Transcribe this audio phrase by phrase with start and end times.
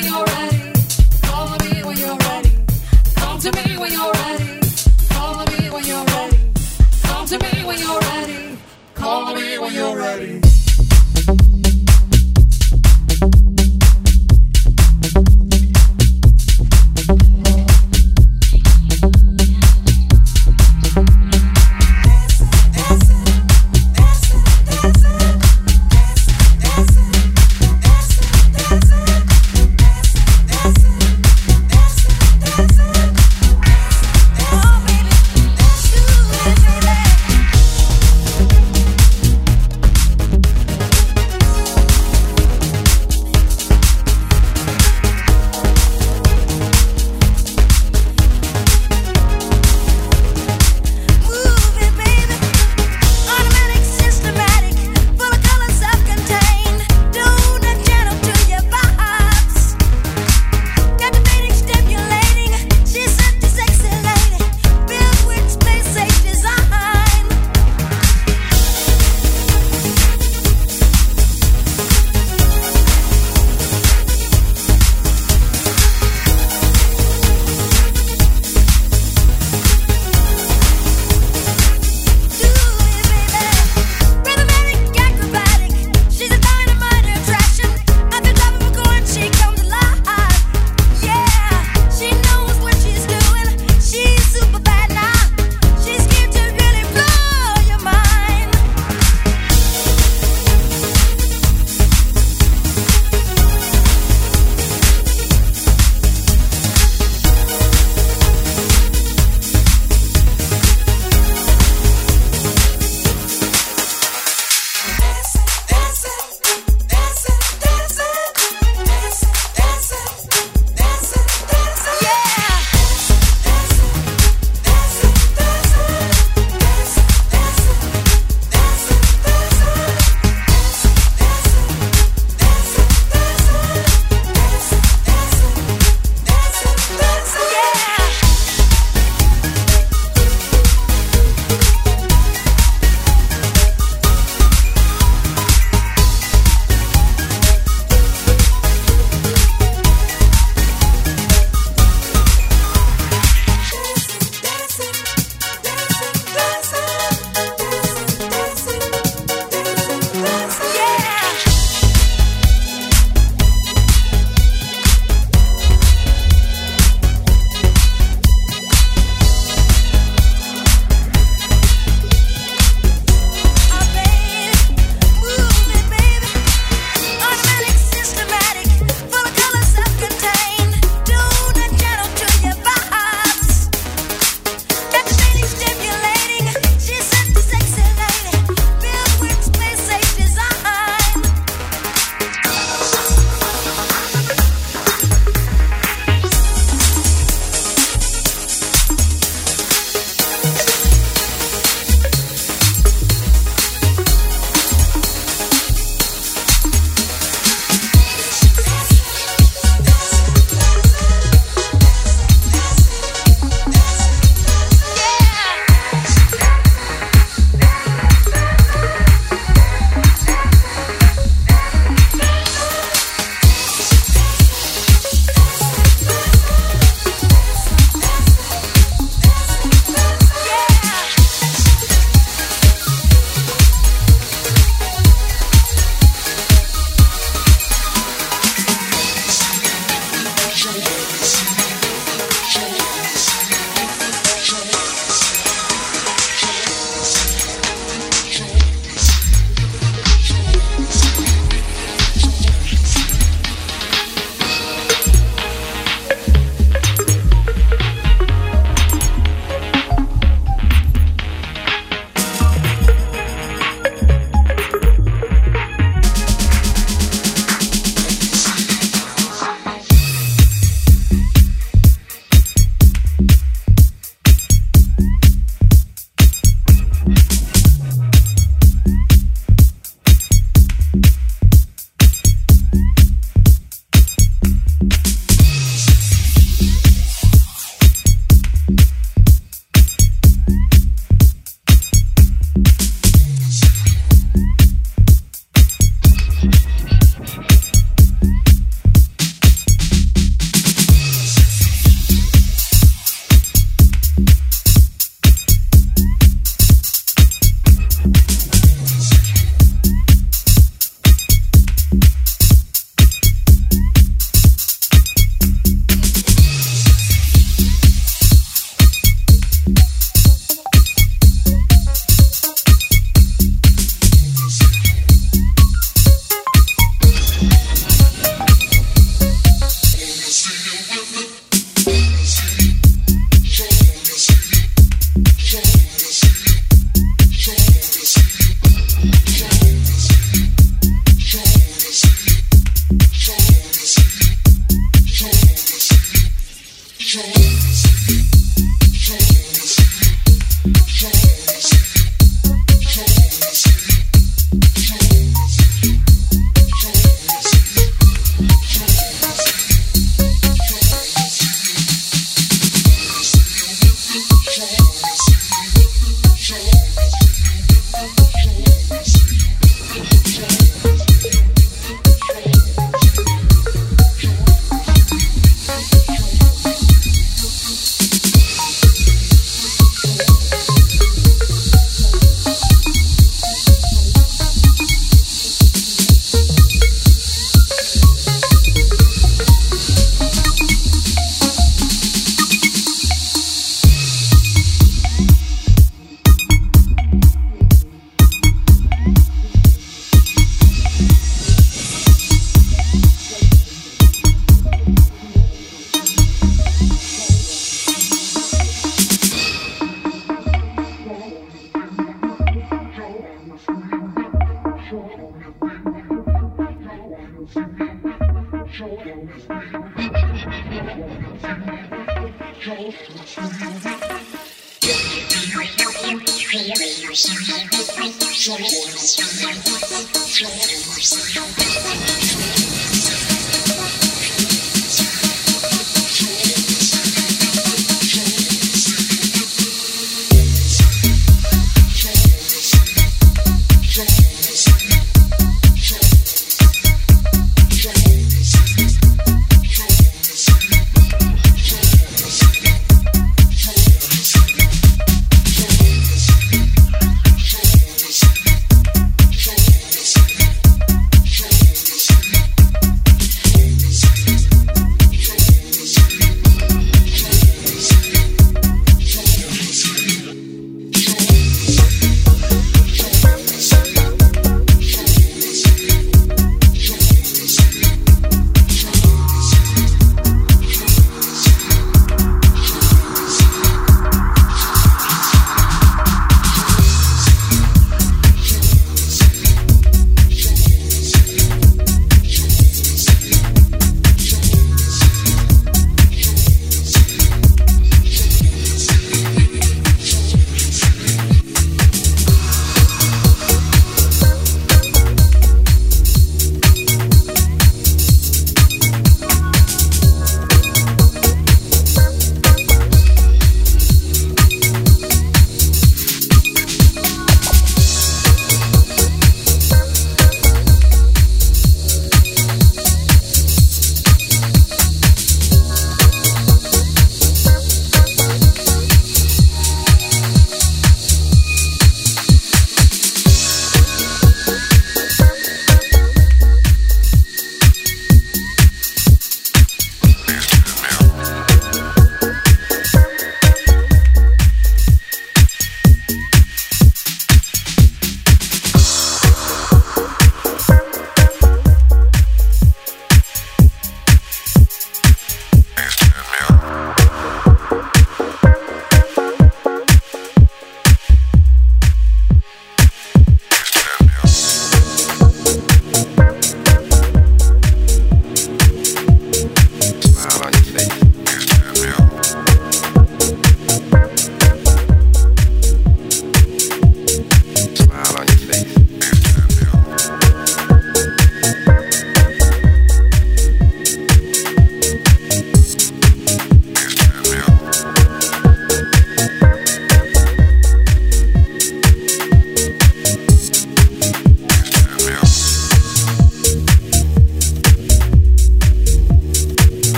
[0.00, 0.27] You're.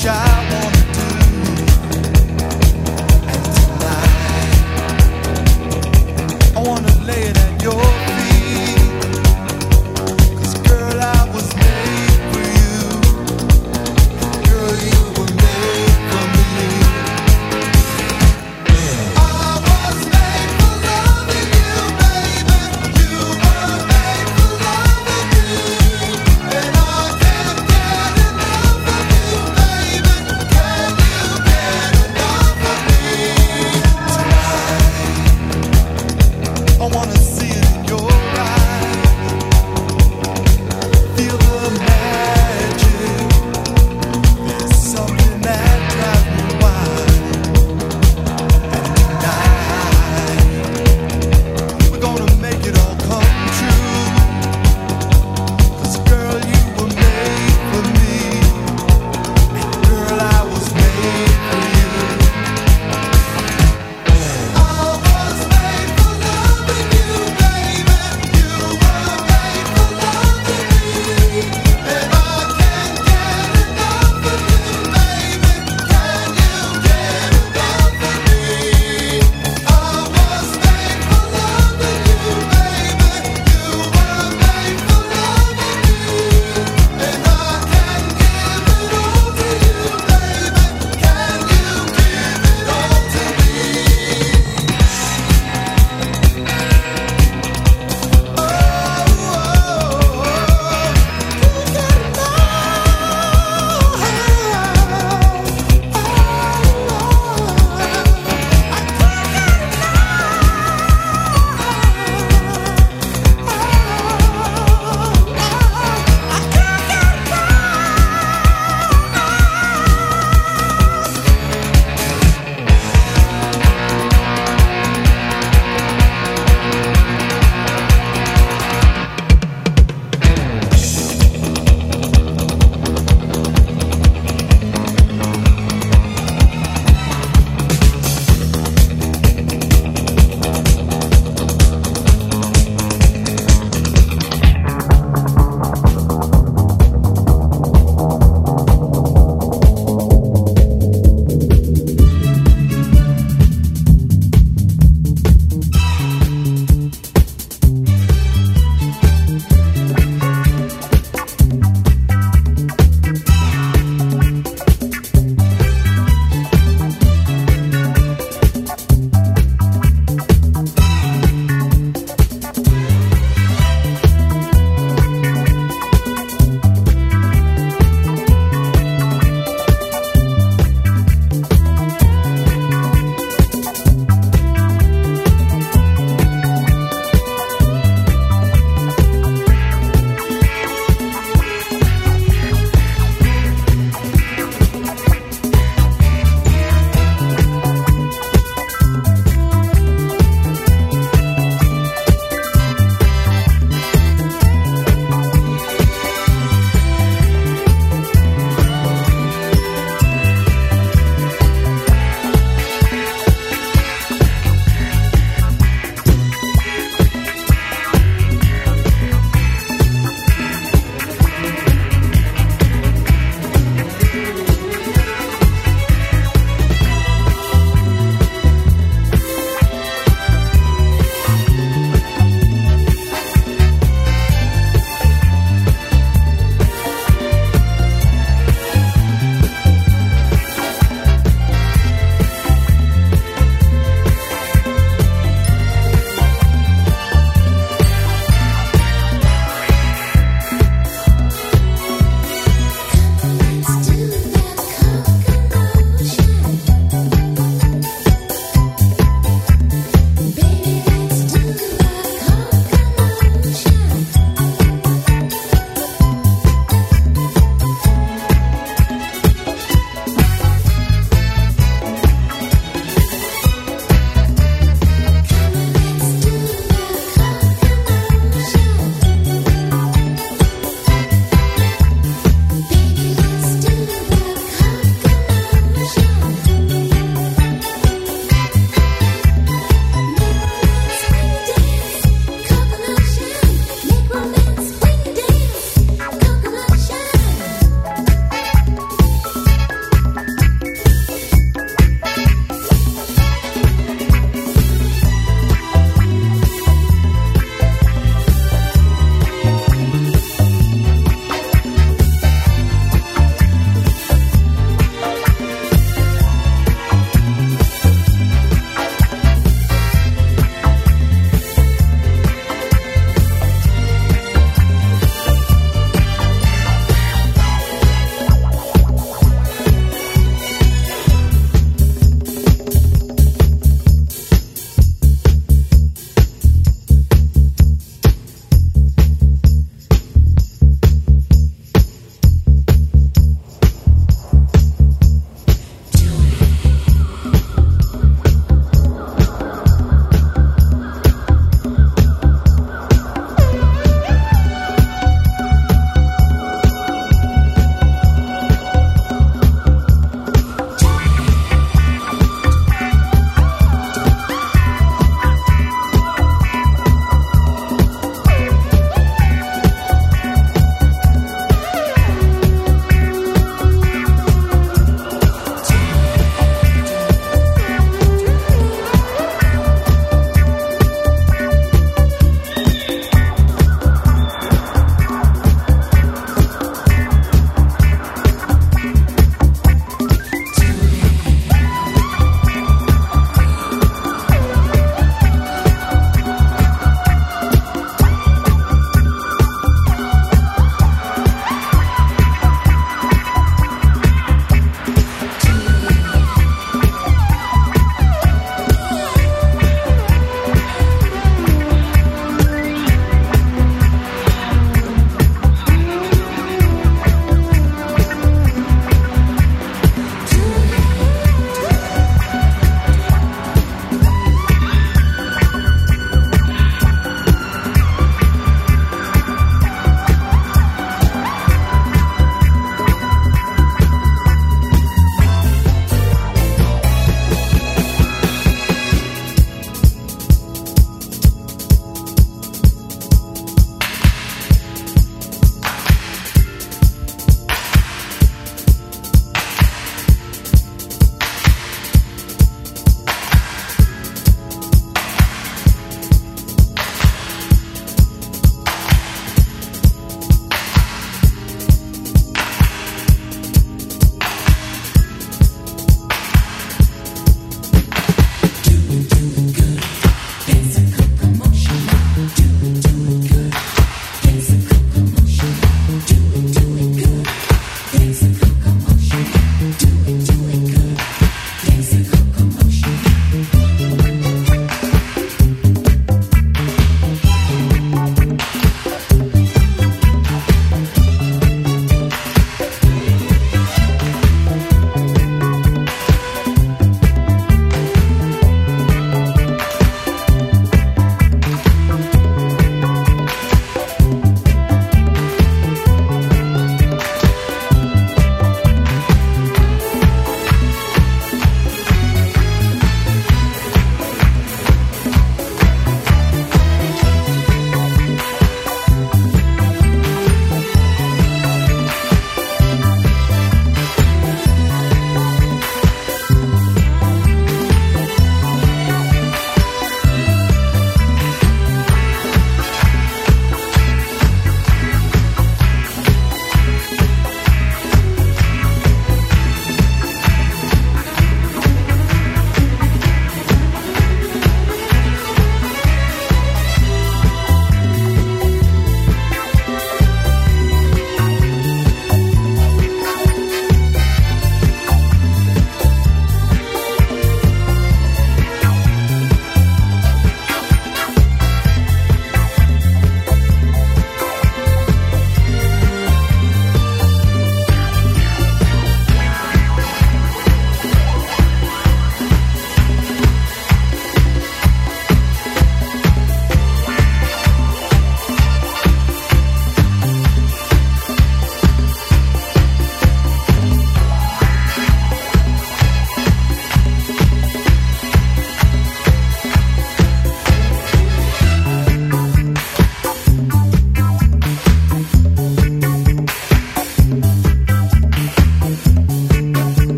[0.00, 0.39] tchau.